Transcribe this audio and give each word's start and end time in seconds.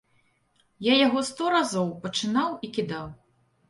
Я 0.85 0.95
яго 1.07 1.23
сто 1.29 1.53
разоў 1.59 1.95
пачынаў 2.09 2.61
і 2.67 2.75
кідаў. 2.77 3.19